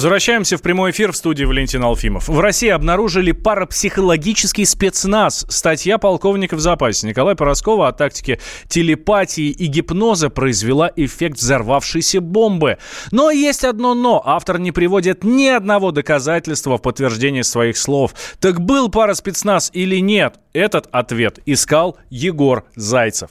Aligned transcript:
Возвращаемся 0.00 0.56
в 0.56 0.62
прямой 0.62 0.92
эфир 0.92 1.12
в 1.12 1.16
студии 1.16 1.44
Валентин 1.44 1.84
Алфимов. 1.84 2.26
В 2.26 2.40
России 2.40 2.70
обнаружили 2.70 3.32
парапсихологический 3.32 4.64
спецназ. 4.64 5.44
Статья 5.50 5.98
полковника 5.98 6.56
в 6.56 6.60
запасе 6.60 7.06
Николая 7.06 7.34
Пороскова 7.34 7.88
о 7.88 7.92
тактике 7.92 8.40
телепатии 8.66 9.50
и 9.50 9.66
гипноза 9.66 10.30
произвела 10.30 10.90
эффект 10.96 11.36
взорвавшейся 11.36 12.22
бомбы. 12.22 12.78
Но 13.10 13.30
есть 13.30 13.62
одно 13.62 13.92
«но». 13.92 14.22
Автор 14.24 14.58
не 14.58 14.72
приводит 14.72 15.22
ни 15.22 15.48
одного 15.48 15.90
доказательства 15.90 16.78
в 16.78 16.80
подтверждение 16.80 17.44
своих 17.44 17.76
слов. 17.76 18.14
Так 18.40 18.58
был 18.58 18.88
параспецназ 18.88 19.70
или 19.74 19.96
нет? 19.96 20.36
Этот 20.54 20.88
ответ 20.92 21.40
искал 21.44 21.98
Егор 22.08 22.64
Зайцев. 22.74 23.28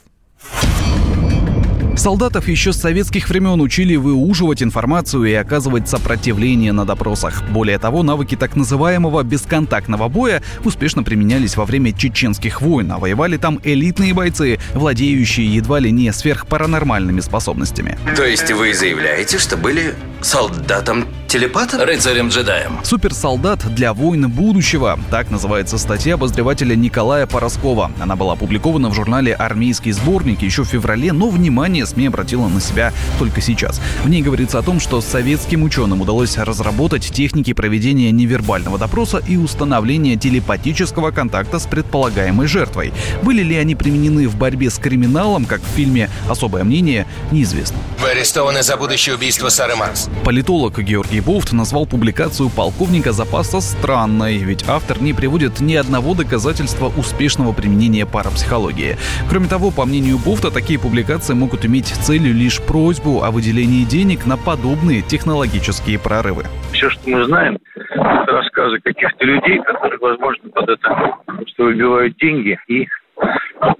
Солдатов 2.00 2.48
еще 2.48 2.72
с 2.72 2.80
советских 2.80 3.28
времен 3.28 3.60
учили 3.60 3.94
выуживать 3.94 4.62
информацию 4.62 5.26
и 5.26 5.34
оказывать 5.34 5.86
сопротивление 5.86 6.72
на 6.72 6.86
допросах. 6.86 7.42
Более 7.50 7.78
того, 7.78 8.02
навыки 8.02 8.36
так 8.36 8.56
называемого 8.56 9.22
бесконтактного 9.22 10.08
боя 10.08 10.42
успешно 10.64 11.02
применялись 11.02 11.58
во 11.58 11.66
время 11.66 11.92
чеченских 11.92 12.62
войн, 12.62 12.92
а 12.92 12.98
воевали 12.98 13.36
там 13.36 13.60
элитные 13.64 14.14
бойцы, 14.14 14.58
владеющие 14.72 15.54
едва 15.54 15.78
ли 15.78 15.92
не 15.92 16.10
сверхпаранормальными 16.10 17.20
способностями. 17.20 17.98
То 18.16 18.24
есть 18.24 18.50
вы 18.50 18.72
заявляете, 18.72 19.38
что 19.38 19.58
были 19.58 19.94
солдатом 20.22 21.04
телепатом? 21.30 21.80
Рыцарем-джедаем. 21.80 22.84
Суперсолдат 22.84 23.72
для 23.72 23.94
войн 23.94 24.28
будущего. 24.28 24.98
Так 25.10 25.30
называется 25.30 25.78
статья 25.78 26.14
обозревателя 26.14 26.74
Николая 26.74 27.26
Пороскова. 27.28 27.92
Она 28.00 28.16
была 28.16 28.32
опубликована 28.32 28.90
в 28.90 28.94
журнале 28.94 29.32
«Армейский 29.34 29.92
сборник» 29.92 30.42
еще 30.42 30.64
в 30.64 30.68
феврале, 30.68 31.12
но 31.12 31.28
внимание 31.30 31.86
СМИ 31.86 32.08
обратила 32.08 32.48
на 32.48 32.60
себя 32.60 32.92
только 33.20 33.40
сейчас. 33.40 33.80
В 34.02 34.08
ней 34.08 34.22
говорится 34.22 34.58
о 34.58 34.62
том, 34.62 34.80
что 34.80 35.00
советским 35.00 35.62
ученым 35.62 36.00
удалось 36.00 36.36
разработать 36.36 37.12
техники 37.12 37.52
проведения 37.52 38.10
невербального 38.10 38.76
допроса 38.76 39.18
и 39.18 39.36
установления 39.36 40.16
телепатического 40.16 41.12
контакта 41.12 41.60
с 41.60 41.66
предполагаемой 41.66 42.48
жертвой. 42.48 42.92
Были 43.22 43.44
ли 43.44 43.56
они 43.56 43.76
применены 43.76 44.26
в 44.26 44.34
борьбе 44.34 44.68
с 44.68 44.78
криминалом, 44.78 45.44
как 45.44 45.60
в 45.60 45.76
фильме 45.76 46.10
«Особое 46.28 46.64
мнение», 46.64 47.06
неизвестно. 47.30 47.78
Вы 48.02 48.08
арестованы 48.08 48.64
за 48.64 48.76
будущее 48.76 49.14
убийство 49.14 49.48
Сары 49.48 49.76
Маркс. 49.76 50.08
Политолог 50.24 50.76
Георгий 50.80 51.19
Бофт 51.20 51.52
назвал 51.52 51.86
публикацию 51.86 52.50
полковника 52.50 53.12
запаса 53.12 53.60
странной, 53.60 54.38
ведь 54.38 54.68
автор 54.68 55.00
не 55.00 55.12
приводит 55.12 55.60
ни 55.60 55.74
одного 55.74 56.14
доказательства 56.14 56.86
успешного 56.86 57.52
применения 57.52 58.06
парапсихологии. 58.06 58.96
Кроме 59.28 59.48
того, 59.48 59.70
по 59.70 59.84
мнению 59.84 60.18
Бофта, 60.18 60.50
такие 60.50 60.78
публикации 60.78 61.34
могут 61.34 61.64
иметь 61.64 61.86
целью 61.86 62.34
лишь 62.34 62.60
просьбу 62.60 63.22
о 63.22 63.30
выделении 63.30 63.84
денег 63.84 64.26
на 64.26 64.36
подобные 64.36 65.02
технологические 65.02 65.98
прорывы. 65.98 66.44
Все, 66.72 66.90
что 66.90 67.10
мы 67.10 67.24
знаем, 67.24 67.58
это 67.74 68.32
рассказы 68.32 68.78
каких-то 68.80 69.24
людей, 69.24 69.60
которые, 69.62 69.98
возможно, 69.98 70.48
под 70.50 70.68
это 70.68 71.14
просто 71.26 71.62
выбивают 71.62 72.16
деньги 72.16 72.58
и 72.68 72.88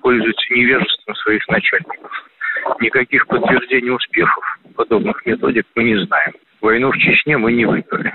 пользуются 0.02 0.54
невежеством 0.54 1.14
своих 1.16 1.46
начальников. 1.48 2.10
Никаких 2.80 3.26
подтверждений 3.26 3.90
успехов 3.90 4.44
подобных 4.76 5.24
методик 5.26 5.66
мы 5.74 5.84
не 5.84 6.04
знаем. 6.06 6.32
Войну 6.60 6.92
в 6.92 6.98
Чечне 6.98 7.38
мы 7.38 7.52
не 7.52 7.64
выиграли. 7.64 8.12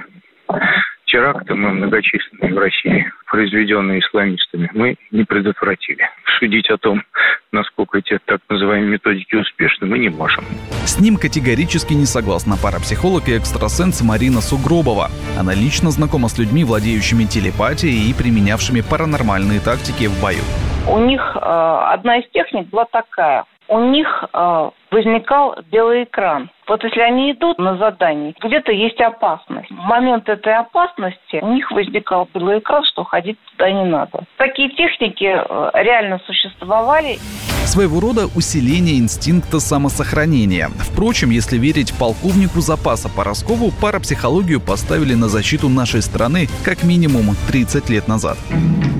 Теракты 1.05 1.55
мы 1.55 1.71
многочисленные 1.71 2.53
в 2.53 2.57
России, 2.57 3.05
произведенные 3.31 3.99
исламистами, 3.99 4.69
мы 4.73 4.95
не 5.11 5.23
предотвратили. 5.23 6.09
Судить 6.39 6.69
о 6.69 6.77
том, 6.77 7.03
насколько 7.51 7.99
эти 7.99 8.19
так 8.25 8.41
называемые 8.49 8.91
методики 8.91 9.35
успешны, 9.35 9.87
мы 9.87 9.99
не 9.99 10.09
можем. 10.09 10.43
С 10.85 10.99
ним 10.99 11.17
категорически 11.17 11.93
не 11.93 12.05
согласна 12.05 12.55
парапсихолог 12.61 13.29
и 13.29 13.37
экстрасенс 13.37 14.01
Марина 14.03 14.41
Сугробова. 14.41 15.09
Она 15.39 15.53
лично 15.53 15.89
знакома 15.89 16.27
с 16.27 16.37
людьми, 16.37 16.63
владеющими 16.63 17.23
телепатией 17.23 18.09
и 18.09 18.13
применявшими 18.13 18.81
паранормальные 18.81 19.59
тактики 19.61 20.07
в 20.07 20.21
бою. 20.21 20.43
У 20.87 20.99
них 20.99 21.21
э, 21.35 21.39
одна 21.39 22.17
из 22.17 22.29
техник 22.31 22.67
была 22.69 22.85
такая. 22.85 23.45
У 23.67 23.79
них 23.79 24.25
э, 24.31 24.69
возникал 24.91 25.55
белый 25.71 26.03
экран. 26.03 26.49
Вот 26.67 26.83
если 26.83 27.01
они 27.01 27.31
идут 27.31 27.57
на 27.57 27.77
задание, 27.77 28.33
где-то 28.41 28.71
есть 28.71 28.99
опасность. 29.01 29.69
В 29.69 29.75
момент 29.75 30.27
этой 30.29 30.55
опасности 30.55 31.39
у 31.41 31.53
них 31.53 31.69
возникал 31.71 32.27
белый 32.33 32.59
экран, 32.59 32.83
что 32.85 33.03
ходить 33.03 33.37
туда 33.51 33.71
не 33.71 33.85
надо. 33.85 34.23
Такие 34.37 34.69
техники 34.69 35.25
э, 35.25 35.69
реально 35.73 36.19
существовали. 36.25 37.17
Своего 37.65 37.99
рода 37.99 38.27
усиление 38.35 38.99
инстинкта 38.99 39.59
самосохранения. 39.59 40.69
Впрочем, 40.79 41.31
если 41.31 41.57
верить 41.57 41.97
полковнику 41.97 42.61
запаса 42.61 43.09
Пороскову, 43.09 43.71
парапсихологию 43.81 44.61
поставили 44.61 45.15
на 45.15 45.27
защиту 45.27 45.67
нашей 45.67 46.03
страны 46.03 46.47
как 46.63 46.83
минимум 46.83 47.35
30 47.47 47.89
лет 47.89 48.07
назад. 48.07 48.37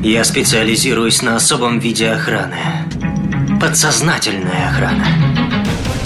Я 0.04 0.24
специализируюсь 0.24 1.22
на 1.22 1.36
особом 1.36 1.78
виде 1.80 2.10
охраны. 2.10 2.58
Подсознательная 3.60 4.70
охрана. 4.70 5.35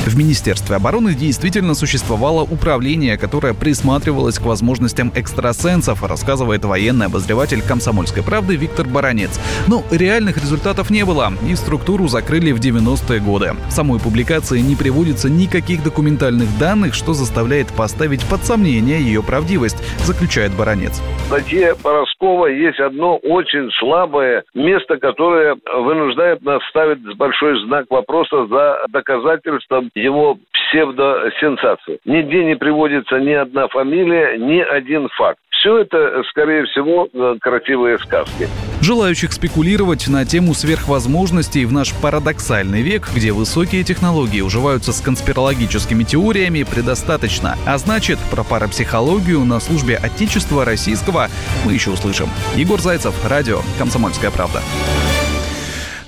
В 0.09 0.17
Министерстве 0.17 0.75
обороны 0.75 1.13
действительно 1.13 1.75
существовало 1.75 2.41
управление, 2.41 3.15
которое 3.15 3.53
присматривалось 3.53 4.39
к 4.39 4.41
возможностям 4.41 5.11
экстрасенсов, 5.15 6.01
рассказывает 6.01 6.65
военный 6.65 7.05
обозреватель 7.05 7.61
«Комсомольской 7.61 8.23
правды» 8.23 8.55
Виктор 8.55 8.87
Баранец. 8.87 9.39
Но 9.67 9.83
реальных 9.91 10.37
результатов 10.37 10.89
не 10.89 11.05
было, 11.05 11.31
и 11.47 11.53
структуру 11.53 12.07
закрыли 12.07 12.51
в 12.53 12.59
90-е 12.59 13.19
годы. 13.19 13.51
В 13.67 13.71
самой 13.71 13.99
публикации 13.99 14.61
не 14.61 14.75
приводится 14.75 15.29
никаких 15.29 15.83
документальных 15.83 16.47
данных, 16.57 16.95
что 16.95 17.13
заставляет 17.13 17.67
поставить 17.67 18.27
под 18.27 18.43
сомнение 18.43 18.99
ее 18.99 19.21
правдивость, 19.21 19.77
заключает 19.99 20.53
Баранец. 20.53 20.99
В 21.25 21.25
статье 21.27 21.75
Пороскова 21.75 22.47
есть 22.47 22.79
одно 22.79 23.17
очень 23.17 23.69
слабое 23.77 24.43
место, 24.55 24.97
которое 24.97 25.55
вынуждает 25.71 26.41
нас 26.41 26.63
ставить 26.71 26.99
большой 27.15 27.63
знак 27.67 27.85
вопроса 27.91 28.47
за 28.47 28.79
доказательством 28.89 29.91
его 30.01 30.37
псевдосенсацию. 30.53 31.99
Нигде 32.05 32.43
не 32.43 32.55
приводится 32.55 33.19
ни 33.19 33.31
одна 33.31 33.67
фамилия, 33.67 34.37
ни 34.37 34.59
один 34.59 35.09
факт. 35.09 35.39
Все 35.59 35.79
это, 35.79 36.23
скорее 36.29 36.63
всего, 36.65 37.09
э, 37.13 37.35
красивые 37.41 37.97
сказки. 37.99 38.47
Желающих 38.81 39.33
спекулировать 39.33 40.07
на 40.07 40.23
тему 40.23 40.53
сверхвозможностей 40.53 41.65
в 41.65 41.73
наш 41.73 41.93
парадоксальный 42.01 42.81
век, 42.81 43.09
где 43.13 43.33
высокие 43.33 43.83
технологии 43.83 44.39
уживаются 44.39 44.93
с 44.93 45.01
конспирологическими 45.01 46.05
теориями, 46.05 46.63
предостаточно. 46.63 47.57
А 47.67 47.77
значит, 47.77 48.19
про 48.31 48.45
парапсихологию 48.45 49.41
на 49.41 49.59
службе 49.59 49.97
Отечества 49.97 50.63
Российского 50.63 51.27
мы 51.65 51.73
еще 51.73 51.91
услышим. 51.91 52.29
Егор 52.55 52.79
Зайцев, 52.79 53.13
радио 53.29 53.59
«Комсомольская 53.77 54.31
правда». 54.31 54.61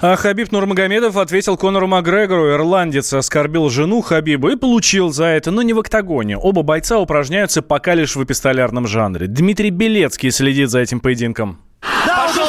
А 0.04 0.16
Хабиб 0.16 0.52
Нурмагомедов 0.52 1.16
ответил 1.16 1.58
Конору 1.58 1.86
Макгрегору. 1.86 2.52
Ирландец 2.52 3.14
оскорбил 3.14 3.70
жену 3.70 4.02
Хабиба 4.02 4.54
и 4.54 4.56
получил 4.56 5.12
за 5.12 5.26
это, 5.26 5.52
но 5.52 5.62
не 5.62 5.74
в 5.74 5.80
октагоне. 5.80 6.38
Оба 6.38 6.64
бойца 6.64 6.98
упражняются 6.98 7.62
пока 7.62 7.94
лишь 7.94 8.16
в 8.16 8.24
эпистолярном 8.24 8.88
жанре. 8.88 9.28
Дмитрий 9.28 9.70
Белецкий 9.70 10.32
следит 10.32 10.72
за 10.72 10.80
этим 10.80 11.02
поединком. 11.02 11.60
Да, 12.08 12.28
Пошел! 12.28 12.48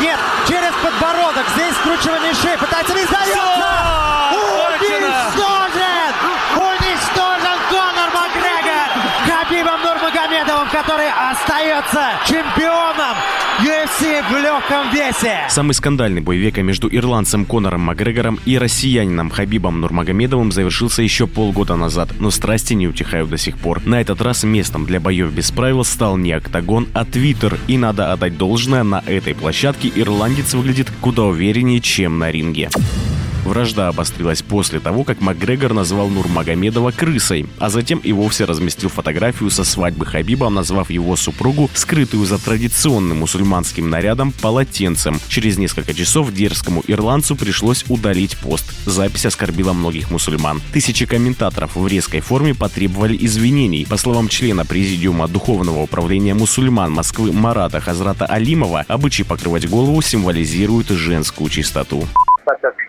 Нет, 0.00 0.18
через 0.48 0.72
подбородок. 0.82 1.44
Здесь 1.54 1.74
скручивание 1.76 2.34
шеи. 2.34 2.58
Пытается 2.58 2.94
который 10.72 11.08
остается 11.10 12.00
чемпионом 12.26 13.16
UFC 13.60 14.22
в 14.28 14.36
легком 14.42 14.90
весе. 14.92 15.40
Самый 15.48 15.74
скандальный 15.74 16.20
бой 16.20 16.36
века 16.36 16.62
между 16.62 16.88
ирландцем 16.88 17.44
Конором 17.44 17.82
Макгрегором 17.82 18.38
и 18.44 18.56
россиянином 18.56 19.30
Хабибом 19.30 19.80
Нурмагомедовым 19.80 20.52
завершился 20.52 21.02
еще 21.02 21.26
полгода 21.26 21.76
назад, 21.76 22.10
но 22.20 22.30
страсти 22.30 22.74
не 22.74 22.86
утихают 22.86 23.28
до 23.30 23.36
сих 23.36 23.58
пор. 23.58 23.84
На 23.84 24.00
этот 24.00 24.20
раз 24.22 24.44
местом 24.44 24.86
для 24.86 25.00
боев 25.00 25.32
без 25.32 25.50
правил 25.50 25.84
стал 25.84 26.16
не 26.16 26.32
октагон, 26.32 26.88
а 26.94 27.04
твиттер, 27.04 27.58
и 27.66 27.76
надо 27.76 28.12
отдать 28.12 28.38
должное, 28.38 28.84
на 28.84 29.02
этой 29.06 29.34
площадке 29.34 29.90
ирландец 29.94 30.54
выглядит 30.54 30.90
куда 31.00 31.24
увереннее, 31.24 31.80
чем 31.80 32.18
на 32.18 32.30
ринге. 32.30 32.70
Вражда 33.50 33.88
обострилась 33.88 34.42
после 34.42 34.78
того, 34.78 35.02
как 35.02 35.20
Макгрегор 35.20 35.72
назвал 35.72 36.08
Нурмагомедова 36.08 36.92
крысой, 36.92 37.46
а 37.58 37.68
затем 37.68 37.98
и 37.98 38.12
вовсе 38.12 38.44
разместил 38.44 38.90
фотографию 38.90 39.50
со 39.50 39.64
свадьбы 39.64 40.06
Хабиба, 40.06 40.48
назвав 40.50 40.88
его 40.88 41.16
супругу, 41.16 41.68
скрытую 41.74 42.26
за 42.26 42.38
традиционным 42.38 43.18
мусульманским 43.18 43.90
нарядом, 43.90 44.30
полотенцем. 44.30 45.18
Через 45.26 45.58
несколько 45.58 45.94
часов 45.94 46.32
дерзкому 46.32 46.84
ирландцу 46.86 47.34
пришлось 47.34 47.84
удалить 47.88 48.36
пост. 48.36 48.72
Запись 48.86 49.26
оскорбила 49.26 49.72
многих 49.72 50.12
мусульман. 50.12 50.62
Тысячи 50.72 51.04
комментаторов 51.04 51.74
в 51.74 51.84
резкой 51.88 52.20
форме 52.20 52.54
потребовали 52.54 53.16
извинений. 53.20 53.84
По 53.84 53.96
словам 53.96 54.28
члена 54.28 54.64
Президиума 54.64 55.26
Духовного 55.26 55.82
управления 55.82 56.34
мусульман 56.34 56.92
Москвы 56.92 57.32
Марата 57.32 57.80
Хазрата 57.80 58.26
Алимова, 58.26 58.84
обычай 58.86 59.24
покрывать 59.24 59.68
голову 59.68 60.00
символизирует 60.02 60.90
женскую 60.90 61.50
чистоту 61.50 62.06
так 62.50 62.60
как 62.60 62.79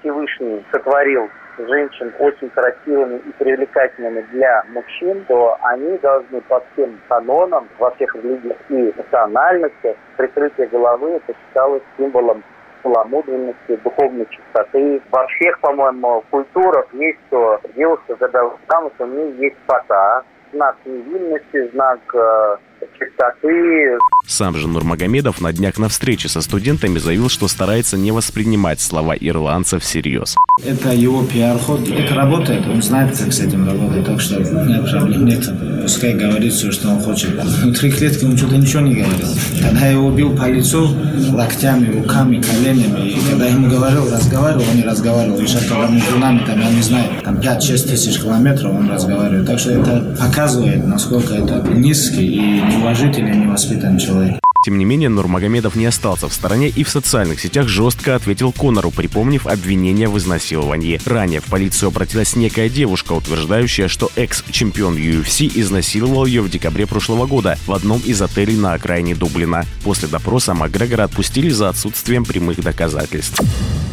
Всевышний 0.42 0.66
сотворил 0.72 1.30
женщин 1.58 2.14
очень 2.20 2.50
красивыми 2.50 3.18
и 3.18 3.32
привлекательными 3.34 4.22
для 4.32 4.64
мужчин, 4.70 5.24
то 5.28 5.58
они 5.62 5.98
должны 6.00 6.42
по 6.42 6.64
всем 6.74 7.00
канонам, 7.08 7.68
во 7.78 7.92
всех 7.92 8.16
религиях 8.16 8.58
и 8.70 8.94
национальностях, 8.98 9.96
прикрытие 10.18 10.68
головы 10.68 11.12
это 11.12 11.38
считалось 11.38 11.84
символом 11.98 12.44
целомудренности, 12.82 13.76
духовной 13.84 14.26
чистоты. 14.30 15.02
Во 15.12 15.28
всех, 15.28 15.60
по-моему, 15.60 16.24
культурах 16.32 16.88
есть, 16.94 17.20
что 17.28 17.60
девушка, 17.76 18.16
когда 18.16 18.50
замуж, 18.70 18.94
у 18.98 19.06
нее 19.06 19.36
есть 19.38 19.58
фата, 19.68 20.24
знак 20.52 20.78
невинности, 20.86 21.70
знак 21.74 22.00
э, 22.16 22.58
чистоты. 22.98 23.98
Сам 24.28 24.56
же 24.56 24.68
Нурмагомедов 24.68 25.42
на 25.42 25.52
днях 25.52 25.78
на 25.78 25.90
встрече 25.90 26.30
со 26.30 26.42
студентами 26.42 27.00
заявил, 27.00 27.30
что 27.30 27.48
старается 27.48 27.98
не 27.98 28.12
воспринимать 28.12 28.80
слова 28.80 29.16
ирландцев 29.16 29.84
всерьез. 29.84 30.36
Это 30.64 30.92
его 30.92 31.24
пиар-ход. 31.24 31.88
Это 31.90 32.16
работает, 32.16 32.68
он 32.68 32.82
знает, 32.82 33.18
как 33.18 33.34
с 33.34 33.40
этим 33.40 33.68
работать, 33.68 34.06
так 34.06 34.22
что 34.22 34.40
нет 34.40 34.90
проблем 34.90 35.26
нет. 35.26 35.50
Пускай 35.82 36.14
говорит 36.14 36.54
все, 36.54 36.72
что 36.72 36.90
он 36.90 37.00
хочет. 37.00 37.32
Внутри 37.44 37.92
клетки 37.92 38.26
он 38.26 38.38
что-то 38.38 38.58
ничего 38.58 38.82
не 38.82 38.96
говорил. 38.96 39.28
Когда 39.62 39.86
я 39.86 39.92
его 39.92 40.12
бил 40.12 40.36
по 40.36 40.50
лицу 40.50 40.90
локтями, 41.32 41.92
руками, 41.92 42.42
коленями, 42.42 43.10
и 43.10 43.30
когда 43.30 43.46
я 43.46 43.54
ему 43.54 43.70
говорил, 43.70 44.12
разговаривал, 44.12 44.64
он 44.70 44.78
не 44.78 44.84
разговаривал. 44.84 45.40
И 45.40 45.48
сейчас, 45.48 45.66
когда 45.66 45.88
между 45.88 46.18
нами, 46.18 46.44
там, 46.46 46.60
я 46.60 46.70
не 46.70 46.82
знаю, 46.82 47.10
там 47.24 47.38
5-6 47.38 47.90
тысяч 47.90 48.20
километров 48.20 48.74
он 48.74 48.90
разговаривает. 48.90 49.48
Так 49.48 49.60
что 49.60 49.72
это 49.72 50.16
показывает, 50.20 50.86
насколько 50.86 51.34
это 51.34 51.62
низкий 51.74 52.28
и 52.28 52.62
неуважительный, 52.72 53.36
невоспитанный 53.36 54.00
человек. 54.00 54.40
Тем 54.64 54.78
не 54.78 54.86
менее, 54.86 55.10
Нурмагомедов 55.10 55.76
не 55.76 55.88
остался 55.88 56.30
в 56.30 56.34
стороне 56.34 56.70
и 56.70 56.84
в 56.84 56.90
социальных 56.90 57.40
сетях 57.40 57.68
жестко 57.68 58.16
ответил 58.16 58.52
Конору, 58.52 58.92
припомнив 58.92 59.48
обвинение 59.48 60.08
в 60.08 60.20
изнасиловании. 60.20 61.02
Ранее 61.04 61.40
в 61.40 61.46
полицию 61.46 61.90
обратилась 61.90 62.36
некая 62.36 62.70
девушка, 62.70 63.14
утверждающая, 63.14 63.88
что 63.88 64.12
экс-чемпион 64.16 64.98
UFC 64.98 65.52
изнасиловал 65.56 66.28
ее 66.28 66.44
в 66.44 66.50
декабре 66.50 66.86
прошлого 66.86 67.26
года 67.26 67.58
в 67.66 67.74
одном 67.74 68.02
из 68.06 68.22
отелей 68.22 68.56
на 68.56 68.74
окраине 68.74 69.16
Дублина. 69.16 69.66
После 69.84 70.08
допроса 70.08 70.54
Макгрегора 70.54 71.06
отпустили 71.06 71.50
за 71.50 71.70
отсутствием 71.70 72.24
прямых 72.24 72.62
доказательств. 72.62 73.42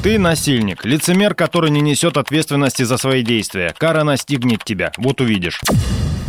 Ты 0.02 0.18
насильник, 0.18 0.84
лицемер, 0.84 1.34
который 1.34 1.70
не 1.70 1.80
несет 1.80 2.18
ответственности 2.18 2.82
за 2.82 2.98
свои 2.98 3.22
действия. 3.22 3.74
Кара 3.78 4.04
настигнет 4.04 4.64
тебя, 4.64 4.92
вот 4.98 5.22
увидишь. 5.22 5.62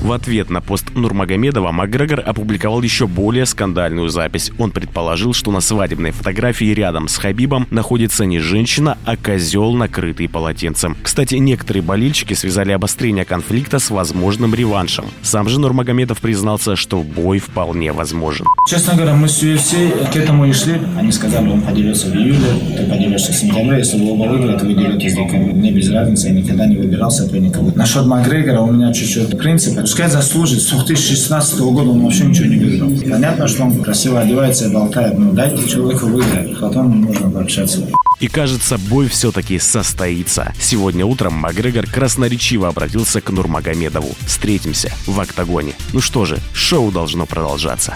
В 0.01 0.13
ответ 0.13 0.49
на 0.49 0.61
пост 0.61 0.95
Нурмагомедова 0.95 1.73
Макгрегор 1.73 2.23
опубликовал 2.25 2.81
еще 2.81 3.05
более 3.05 3.45
скандальную 3.45 4.07
запись. 4.07 4.49
Он 4.57 4.71
предположил, 4.71 5.33
что 5.33 5.51
на 5.51 5.59
свадебной 5.59 6.11
фотографии 6.11 6.73
рядом 6.73 7.09
с 7.09 7.17
Хабибом 7.17 7.67
находится 7.69 8.23
не 8.23 8.39
женщина, 8.39 8.97
а 9.03 9.17
козел, 9.17 9.73
накрытый 9.73 10.29
полотенцем. 10.29 10.95
Кстати, 11.03 11.35
некоторые 11.35 11.83
болельщики 11.83 12.33
связали 12.33 12.71
обострение 12.71 13.25
конфликта 13.25 13.79
с 13.79 13.89
возможным 13.89 14.55
реваншем. 14.55 15.05
Сам 15.21 15.49
же 15.49 15.59
Нурмагомедов 15.59 16.19
признался, 16.21 16.77
что 16.77 17.03
бой 17.03 17.39
вполне 17.39 17.91
возможен. 17.91 18.45
Честно 18.69 18.95
говоря, 18.95 19.15
мы 19.15 19.27
с 19.27 19.43
UFC 19.43 20.11
к 20.13 20.15
этому 20.15 20.45
и 20.45 20.53
шли. 20.53 20.79
Они 20.97 21.11
сказали, 21.11 21.49
он 21.49 21.61
поделился 21.61 22.07
в 22.07 22.15
июле, 22.15 22.47
ты 22.77 22.85
поделишься 22.85 23.33
в 23.33 23.35
сентябре. 23.35 23.79
Если 23.79 23.97
вы 23.99 24.13
оба 24.13 24.29
выиграете, 24.29 24.65
вы 24.65 24.75
делитесь 24.75 25.11
в 25.11 25.15
декабре. 25.17 25.53
Мне 25.53 25.71
без 25.71 25.91
разницы, 25.91 26.27
я 26.27 26.33
никогда 26.33 26.67
не 26.67 26.77
выбирал 26.77 27.11
соперника. 27.11 27.59
Насчет 27.75 28.05
Макгрегора 28.05 28.61
у 28.61 28.71
меня 28.71 28.93
чуть-чуть 28.93 29.37
принцип 29.37 29.77
Пускай 29.89 30.07
заслужит. 30.07 30.61
С 30.61 30.67
2016 30.67 31.59
года 31.61 31.89
он 31.89 32.03
вообще 32.03 32.25
ничего 32.25 32.45
не 32.45 32.57
выиграл. 32.57 32.91
Понятно, 33.09 33.47
что 33.47 33.63
он 33.63 33.81
красиво 33.81 34.19
одевается 34.19 34.67
и 34.67 34.71
болтает. 34.71 35.17
Но 35.17 35.31
дайте 35.31 35.67
человеку 35.67 36.05
выиграть. 36.05 36.59
Потом 36.59 36.89
можно 36.89 37.31
пообщаться. 37.31 37.89
И 38.19 38.27
кажется, 38.27 38.77
бой 38.77 39.07
все-таки 39.07 39.57
состоится. 39.57 40.53
Сегодня 40.59 41.07
утром 41.07 41.33
Макгрегор 41.33 41.87
красноречиво 41.87 42.67
обратился 42.67 43.19
к 43.19 43.31
Нурмагомедову. 43.31 44.09
Встретимся 44.27 44.93
в 45.07 45.19
октагоне. 45.19 45.73
Ну 45.91 46.01
что 46.01 46.23
же, 46.25 46.37
шоу 46.53 46.91
должно 46.91 47.25
продолжаться. 47.25 47.95